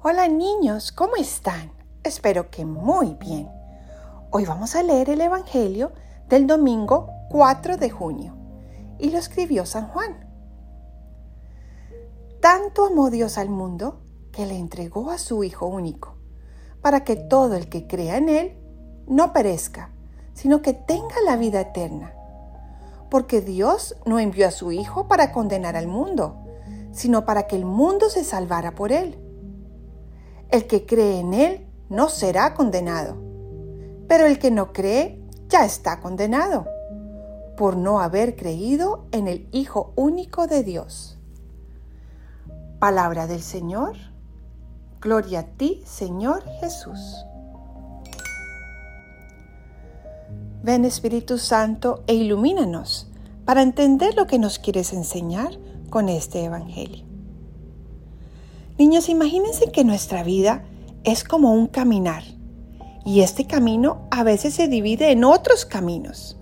[0.00, 1.72] Hola niños, ¿cómo están?
[2.04, 3.50] Espero que muy bien.
[4.30, 5.90] Hoy vamos a leer el Evangelio
[6.28, 8.36] del domingo 4 de junio
[9.00, 10.24] y lo escribió San Juan.
[12.40, 16.14] Tanto amó Dios al mundo que le entregó a su Hijo único,
[16.80, 18.56] para que todo el que crea en Él
[19.08, 19.90] no perezca,
[20.32, 22.14] sino que tenga la vida eterna.
[23.10, 26.36] Porque Dios no envió a su Hijo para condenar al mundo,
[26.92, 29.24] sino para que el mundo se salvara por Él.
[30.50, 33.16] El que cree en Él no será condenado,
[34.08, 36.66] pero el que no cree ya está condenado
[37.56, 41.18] por no haber creído en el Hijo único de Dios.
[42.78, 43.96] Palabra del Señor.
[45.00, 47.24] Gloria a ti, Señor Jesús.
[50.62, 53.10] Ven Espíritu Santo e ilumínanos
[53.44, 55.50] para entender lo que nos quieres enseñar
[55.90, 57.07] con este Evangelio.
[58.78, 60.62] Niños, imagínense que nuestra vida
[61.02, 62.22] es como un caminar
[63.04, 66.36] y este camino a veces se divide en otros caminos,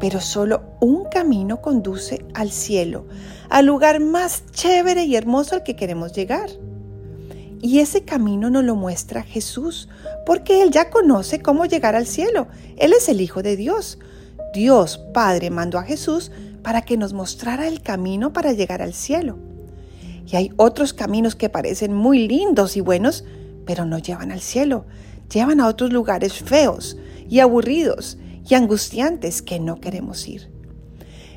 [0.00, 3.06] pero solo un camino conduce al cielo,
[3.48, 6.50] al lugar más chévere y hermoso al que queremos llegar.
[7.60, 9.88] Y ese camino nos lo muestra Jesús,
[10.26, 12.48] porque Él ya conoce cómo llegar al cielo.
[12.76, 14.00] Él es el Hijo de Dios.
[14.52, 16.32] Dios Padre mandó a Jesús
[16.64, 19.51] para que nos mostrara el camino para llegar al cielo.
[20.26, 23.24] Y hay otros caminos que parecen muy lindos y buenos,
[23.66, 24.84] pero no llevan al cielo.
[25.32, 26.96] Llevan a otros lugares feos
[27.28, 30.50] y aburridos y angustiantes que no queremos ir.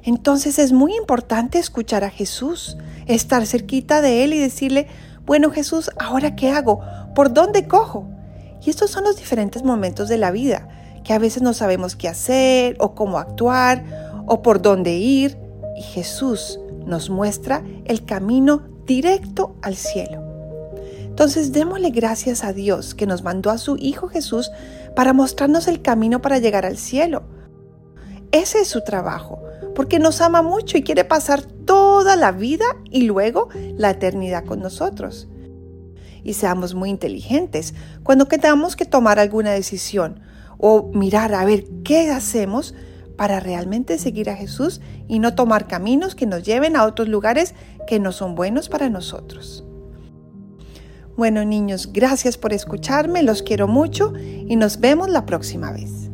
[0.04, 4.88] Entonces es muy importante escuchar a Jesús, estar cerquita de Él y decirle,
[5.26, 6.82] bueno Jesús, ¿ahora qué hago?
[7.16, 8.08] ¿Por dónde cojo?
[8.64, 10.68] Y estos son los diferentes momentos de la vida,
[11.04, 15.38] que a veces no sabemos qué hacer o cómo actuar o por dónde ir.
[15.76, 20.24] Y Jesús nos muestra el camino directo al cielo.
[21.02, 24.52] Entonces démosle gracias a Dios que nos mandó a su Hijo Jesús
[24.96, 27.24] para mostrarnos el camino para llegar al cielo.
[28.32, 29.42] Ese es su trabajo,
[29.76, 33.48] porque nos ama mucho y quiere pasar toda la vida y luego
[33.78, 35.30] la eternidad con nosotros.
[36.24, 40.20] Y seamos muy inteligentes cuando tengamos que tomar alguna decisión
[40.58, 42.74] o mirar a ver qué hacemos
[43.18, 47.56] para realmente seguir a Jesús y no tomar caminos que nos lleven a otros lugares
[47.88, 49.64] que no son buenos para nosotros.
[51.16, 56.05] Bueno niños, gracias por escucharme, los quiero mucho y nos vemos la próxima vez.